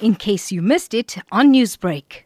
[0.00, 2.22] in case you missed it on Newsbreak.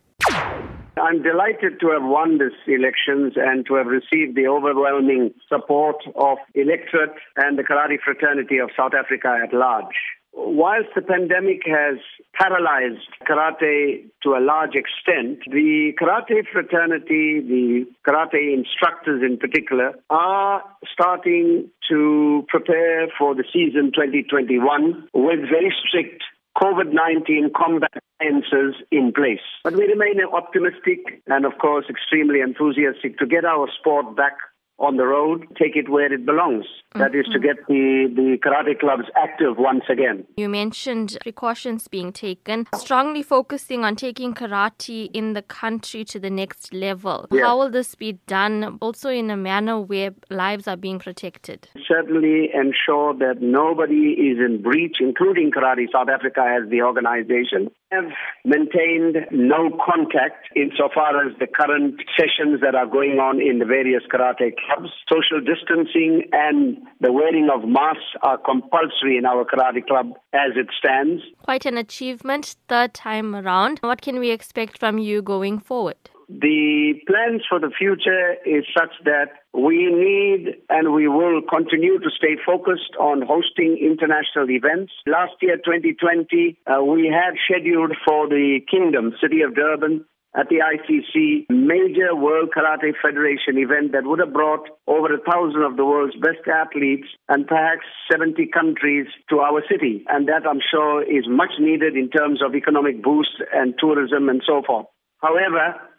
[0.97, 6.39] I'm delighted to have won this elections and to have received the overwhelming support of
[6.55, 9.97] electorate and the karate fraternity of South Africa at large.
[10.33, 11.99] Whilst the pandemic has
[12.35, 20.63] paralyzed karate to a large extent, the karate fraternity, the karate instructors in particular, are
[20.93, 26.23] starting to prepare for the season 2021 with very strict
[26.57, 29.41] COVID 19 combat answers in place.
[29.65, 34.37] But we remain optimistic and, of course, extremely enthusiastic to get our sport back
[34.81, 36.65] on the road, take it where it belongs.
[36.95, 37.43] That is to Mm-hmm.
[37.47, 40.27] get the, the karate clubs active once again.
[40.37, 46.31] You mentioned precautions being taken, strongly focusing on taking karate in the country to the
[46.31, 47.29] next level.
[47.31, 47.45] Yes.
[47.45, 51.69] How will this be done also in a manner where lives are being protected?
[51.87, 57.71] Certainly ensure that nobody is in breach, including Karate South Africa as the organization.
[57.93, 58.13] Have
[58.45, 64.05] maintained no contact insofar as the current sessions that are going on in the various
[64.13, 64.93] karate clubs.
[65.13, 70.69] Social distancing and the wearing of masks are compulsory in our karate club as it
[70.79, 71.21] stands.
[71.43, 73.81] Quite an achievement, third time around.
[73.81, 75.99] What can we expect from you going forward?
[76.31, 82.11] The plans for the future is such that we need and we will continue to
[82.17, 84.93] stay focused on hosting international events.
[85.11, 90.07] Last year, 2020, uh, we had scheduled for the Kingdom, City of Durban,
[90.39, 95.63] at the ICC major World Karate Federation event that would have brought over a thousand
[95.67, 100.07] of the world's best athletes and perhaps 70 countries to our city.
[100.07, 104.41] And that I'm sure is much needed in terms of economic boost and tourism and
[104.47, 104.87] so forth.
[105.19, 105.90] However,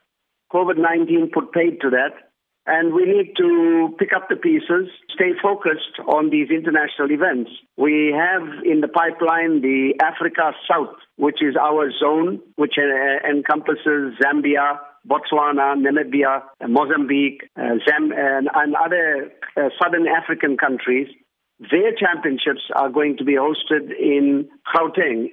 [0.54, 2.32] COVID 19 put paid to that.
[2.68, 7.50] And we need to pick up the pieces, stay focused on these international events.
[7.76, 14.14] We have in the pipeline the Africa South, which is our zone, which uh, encompasses
[14.22, 14.78] Zambia,
[15.10, 21.08] Botswana, Namibia, uh, Mozambique, uh, and, and other uh, southern African countries.
[21.60, 25.30] Their championships are going to be hosted in Gauteng,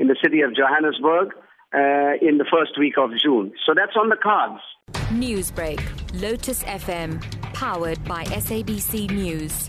[0.00, 1.30] in the city of Johannesburg,
[1.74, 3.52] uh, in the first week of June.
[3.66, 4.60] So that's on the cards.
[5.12, 5.80] Newsbreak,
[6.20, 7.20] Lotus FM,
[7.54, 9.68] powered by SABC News.